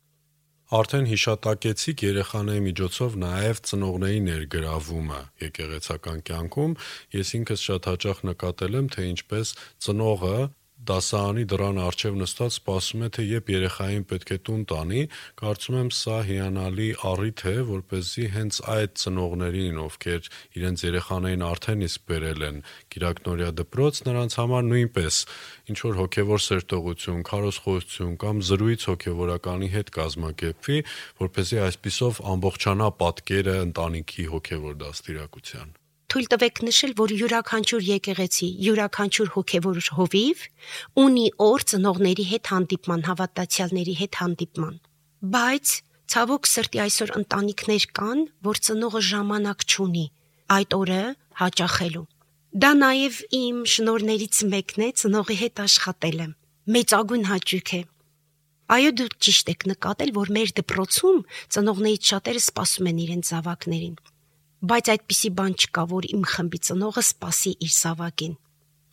[0.70, 6.76] Արդեն հիշատակեցիք երեխաների միջոցով նաև ծնողների ներգրավումը եկեղեցական կյանքում։
[7.16, 9.50] Ես ինքս շատ հաճախ նկատել եմ, թե ինչպես
[9.86, 10.36] ծնողը
[10.88, 15.02] դասարանի դռան առջև նստած սպասում է թե երբ երեխային պետք է տուն տանի
[15.40, 21.44] կարծում եմ սա հիանալի առիթ է որ เป զի հենց այդ ծնողներին ովքեր իրենց երեխաներին
[21.50, 22.62] արդեն իսկ բերել են
[22.96, 25.20] գիրակնորիա դպրոց նրանց համար նույնպես
[25.70, 30.80] ինչ որ հոգևոր սերտողություն քարոզխոսություն կամ զրույց հոգևորականի հետ կազմակերպվի
[31.20, 35.79] որ เป զի այսписով ամբողջանա պատկերը ընտանիքի հոգևոր դաստիարակության
[36.10, 40.40] թույլ տվեք նշել, որ յուրաքանչյուր եկեղեցի, յուրաքանչյուր հոգևոր հովիվ
[41.02, 44.74] ունի օր ծնողների հետ հանդիպման, հավատացյալների հետ հանդիպման։
[45.36, 45.74] Բայց
[46.10, 50.04] ցավոք սրտի այսօր ընտանիքներ կան, որ ծնողը ժամանակ չունի
[50.58, 51.00] այդ օրը
[51.44, 52.06] հաճախելու։
[52.50, 56.30] Դա նաև իմ շնորներից մեկն է ծնողի հետ աշխատելը։
[56.74, 57.82] Մեծագույն հաճույք է։
[58.70, 61.20] Այո, դուք ճիշտ եք նկատել, որ մեր դպրոցում
[61.54, 63.94] ծնողներից շատերը սպասում են իրենց զավակներին
[64.60, 68.32] Բայց այդպիսի բան չկա, որ իմ խմբի ծնողը սпасի իր սավակին։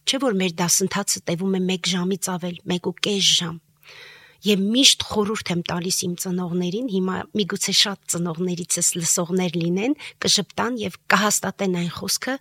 [0.07, 3.57] Չէ՞ որ մեր դասընթացը տևում է 1 ժամից ավել, 1.5 ժամ։
[4.47, 10.97] Եվ միշտ խորհուրդ եմ տալիս իմ ծնողներին, հիմա միգուցե շատ ծնողներիցս լսողներ լինեն, կշպտան եւ
[11.11, 12.37] կհաստատեն այն խոսքը,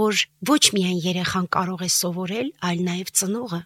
[0.00, 3.60] որ ոչ միայն երեխան կարող է սովորել, այլ նաեւ ծնողը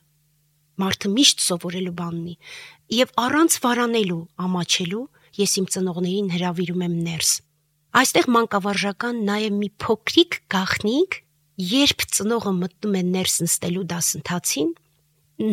[0.81, 2.37] մարդը միշտ սովորելու բանն է
[2.99, 5.05] եւ առանց վարանելու, ամաչելու
[5.39, 7.31] ես իմ ծնողներին հրավիրում եմ ներս։
[7.95, 11.17] Այստեղ մանկավարժական նաև մի փոքրիկ գախնիկ,
[11.63, 14.73] երբ ծնողը մտնում է ներս նստելու դասընթացին,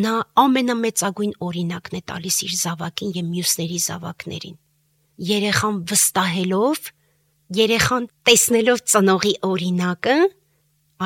[0.06, 4.58] նա ամենամեծագույն օրինակն է տալիս իր զավակին եւ մյուսների զավակներին։
[5.30, 6.90] Երեխան վստահելով,
[7.62, 10.18] երեխան տեսնելով ծնողի օրինակը,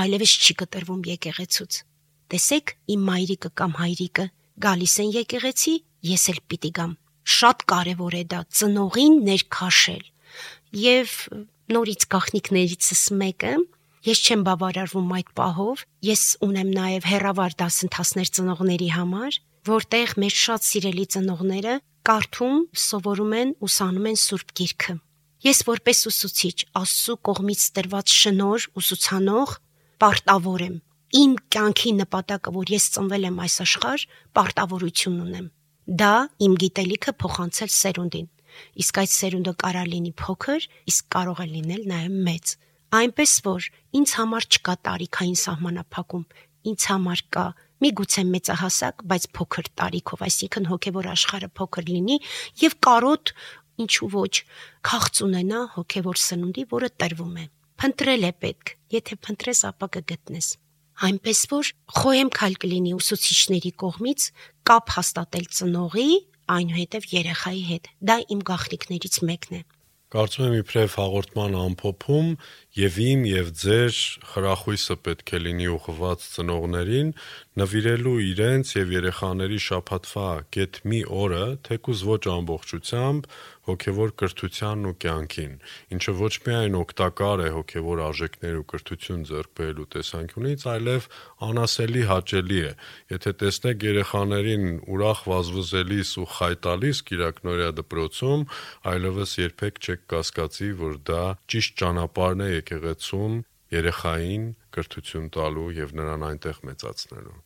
[0.06, 1.84] այլևս չի կտրվում եկեղեցուց։
[2.32, 4.30] Տեսեք, իմ մայրիկը կամ հայրիկը
[4.64, 5.78] գալիս են եկեղեցի,
[6.16, 7.00] ես էլ պիտի գամ։
[7.36, 10.04] Շատ կարևոր է դա ծնողին ներքաշել
[10.76, 11.16] եւ
[11.76, 13.56] նորից գախնիկներիցս մեկը
[14.06, 20.66] Ես չեմ բավարարվում այդ պահով։ Ես ունեմ նաև հերավար դասընթացներ ծնողների համար, որտեղ մեր շատ
[20.68, 24.96] սիրելի ծնողները կարդում, սովորում են, ուսանում են Սուրբ Գիրքը։
[25.46, 29.58] Ես որպես ուսուցիչ Աստծո կողմից տրված շնոր ուսուցանող
[30.06, 30.78] պարտավոր եմ։
[31.26, 34.06] Իմ կյանքի նպատակը, որ ես ծնվել եմ այս աշխարհ,
[34.38, 35.52] պարտավորություն ունեմ։
[36.06, 38.30] Դա իմ գիտելիքը փոխանցել սերունդին
[38.84, 42.56] իսկ այդ սերունդը կարա լինի փոքր, իսկ կարող է լինել նաև մեծ։
[42.96, 43.68] Այնպես որ
[44.00, 46.26] ինձ համար չկա տարիքային սահմանափակում,
[46.72, 47.46] ինձ համար կա
[47.86, 52.18] միգուցե մեծահասակ, բայց փոքր տարիքով, այսինքն հոգևոր աշխարհը փոքր լինի
[52.64, 53.34] եւ կարոտ
[53.86, 54.34] ինչու ոչ
[54.88, 60.48] քաղց ունենա հոգևոր սնունդի, որը տրվում է։ Փնտրել է պետք, եթե փնտրես, ապա կգտնես։
[61.06, 64.28] Այնպես որ խոհեմ քալ կլինի ուսուցիչների կողմից
[64.70, 66.08] կապ հաստատել ծնողի
[66.56, 69.62] այնուհետև երեխայի հետ։ Դա իմ գաղտնիքներից մեկն է։
[70.16, 72.28] Կարծում եմ իբրև հաղորդման ամփոփում
[72.76, 73.98] Եվ իմ եւ ձեր
[74.34, 77.14] խրախույսը պետք է լինի ուղղված ծնողներին
[77.56, 83.30] նվիրելու իրենց եւ երեխաների շփաթվա գետ մի օրը, թեկուզ ոչ ամբողջությամբ,
[83.66, 85.54] հոգևոր կրթությանն ու կյանքին,
[85.96, 91.08] ինչը ոչ միայն օգտակար է հոգևոր արժեքներ ու կրթություն ձեռք բերելու տեսանկյունից, այլև
[91.48, 92.74] անասելի հաճելի է։
[93.16, 98.46] Եթե տեսնեք երեխաներին ուրախ վազվզելիս ու խայտալիս Կիրակնորիա դպրոցում,
[98.94, 101.24] այլևս երբեք չեք կասկածի, որ դա
[101.56, 103.34] ճիշտ ճանապարհն է եկեղեցում
[103.74, 107.38] երեխային կրթություն տալու եւ նրան այնտեղ մեծացնելու։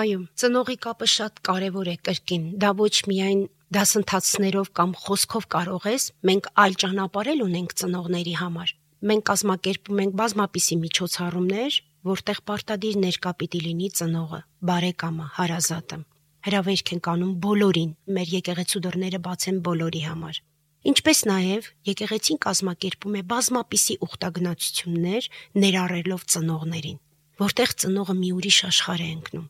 [0.00, 3.40] Այո, ծնողի կապը շատ կարևոր է կրկին։ Դա ոչ միայն
[3.74, 8.74] դասընթացներով կամ խոսքով կարող ես, մենք այլ ճանապարհել ունենք ծնողների համար։
[9.10, 15.98] Մենք կազմակերպում ենք բազմապիսի միջոցառումներ, որտեղ պարտադիր ներկա պիտի լինի ծնողը, բարեկամը, հարազատը։
[16.40, 20.40] Հրավերք ենք անում բոլորին, մեր եկեղեցու դռները բաց են բոլորի համար։
[20.80, 25.26] Ինչպես նաև եկեղեցին կազմակերպում է բազմապիսի ուխտագնացություններ
[25.60, 26.98] ներառելով ծնողներին,
[27.42, 29.46] որտեղ ծնողը մի ուրիշ աշխարհ է ընկնում։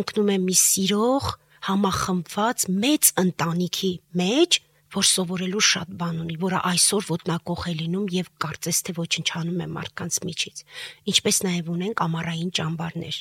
[0.00, 1.28] Ընկնում է մի սիրող,
[1.68, 8.30] համախմբված մեծ ընտանիքի մեջ, որ սովորելու շատ բան ունի, որը այսօր ոտնակող է լինում եւ
[8.42, 10.62] կարծես թե ոչնչանում է մարդկանց միջից։
[11.12, 13.18] Ինչպես նաեւ ունենք ամառային ճամբարներ,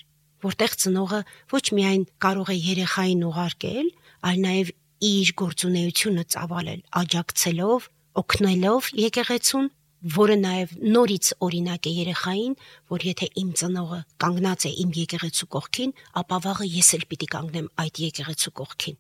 [0.48, 1.22] որտեղ ծնողը
[1.54, 3.92] ոչ միայն կարող է երեխային ուղարկել,
[4.30, 4.72] այլ նաեւ
[5.10, 12.54] իր գործունեությունը ծավալել, աջակցելով, օգնելով եկեղեցուն որը նաև նորից օրինակ է երեխային,
[12.92, 17.68] որ եթե իմ ծնողը կանգնած է իմ եկեղեցու կողքին, ապա վաղը ես էլ պիտի կանգնեմ
[17.84, 18.98] այդ եկեղեցու կողքին։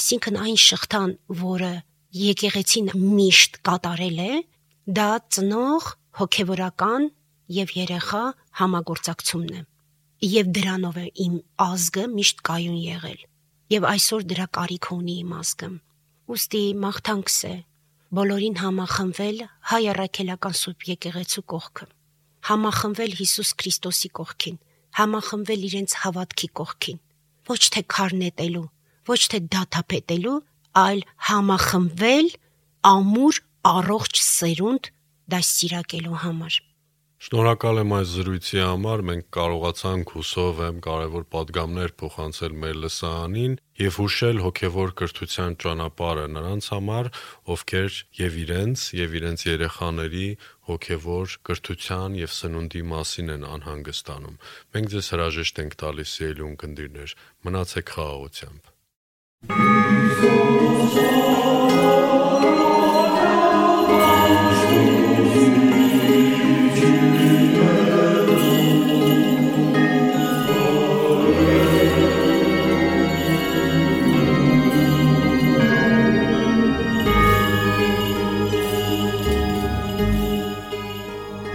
[0.00, 1.72] Այսինքն այն շղթան, որը
[2.20, 4.34] եկեղեցին միշտ կատարել է,
[4.98, 5.08] դա
[5.38, 7.10] ծնող, հոգևորական
[7.60, 8.24] եւ երեխա
[8.60, 9.64] համագործակցումն է։
[10.30, 11.36] Եվ դրանով է իմ
[11.70, 13.20] ազգը միշտ կայուն եղել։
[13.70, 15.66] Եվ այսօր դրա կարիք ունի իմ ազգը։
[16.30, 17.52] Ոստի մաղթանքս է,
[18.18, 19.38] բոլորին համախմբվել
[19.70, 21.86] հայ առաքելական սուրբ եկեղեցու կողքը,
[22.50, 24.56] համախմբվել Հիսուս Քրիստոսի կողքին,
[24.98, 26.98] համախմբվել իրենց հավատքի կողքին,
[27.50, 28.66] ոչ թե քարնետելու,
[29.10, 30.36] ոչ թե դաթափետելու,
[30.82, 32.34] այլ համախմբվել
[32.90, 34.90] ամուր առողջ սերունդ
[35.30, 36.58] դասիրակելու համար։
[37.20, 43.98] Շնորհակալ եմ այս զրույցի համար։ Մենք կարողացանք հուսով եմ կարևոր падգամներ փոխանցել մեր լսարանին եւ
[44.00, 47.10] հուշել հոգեվոր կրթության ճանապարհը նրանց համար,
[47.56, 50.26] ովքեր եւ իրենց եւ իրենց երեխաների
[50.70, 54.40] հոգեվոր կրթության եւ սնունդի մասին են անհանգստանում։
[54.72, 58.76] Մենք ձեզ հրաժեշտ ենք տալիս սիրելուն կնդիրներ, մնացեք խաղաղությամբ։
[59.40, 62.79] Thank you.